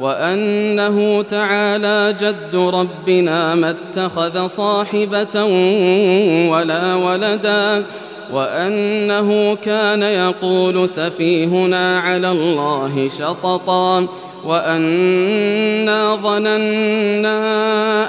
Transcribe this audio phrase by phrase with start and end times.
[0.00, 5.44] وأنه تعالى جد ربنا ما اتخذ صاحبة
[6.50, 7.84] ولا ولدا
[8.32, 14.06] وأنه كان يقول سفيهنا على الله شططا
[14.44, 17.38] وأنا ظننا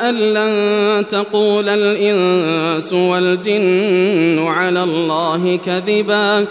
[0.10, 6.46] أن لن تقول الإنس والجن على الله كذبا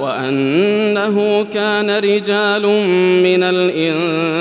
[0.00, 2.62] وأنه كان رجال
[3.22, 4.29] من الإنس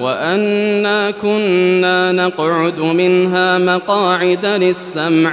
[0.00, 5.32] وأنا كنا نقعد منها مقاعد للسمع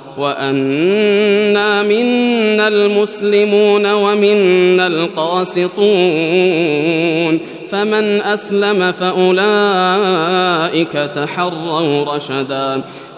[0.17, 5.71] وأنا منا المسلمون ومنا القاسطون
[7.69, 9.31] فمن أسلم فأولئك
[10.91, 12.81] تحروا رشدا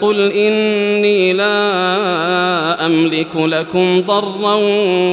[0.00, 4.54] قل إني لا أملك لكم ضرا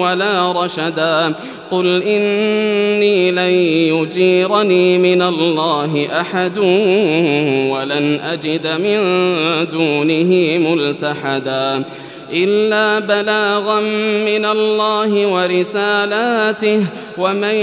[0.01, 1.33] ولا رشدا.
[1.71, 3.53] قل إني لن
[3.95, 6.57] يجيرني من الله أحد
[7.71, 8.99] ولن أجد من
[9.71, 11.83] دونه ملتحدا.
[12.33, 13.79] إلا بلاغا
[14.25, 16.85] من الله ورسالاته
[17.17, 17.55] ومن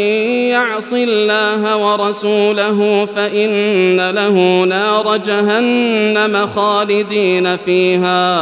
[0.51, 8.41] يعص الله ورسوله فإن له نار جهنم خالدين فيها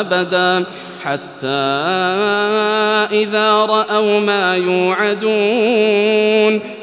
[0.00, 0.64] أبدا.
[1.04, 1.64] حتى
[3.12, 6.60] إذا رأوا ما يوعدون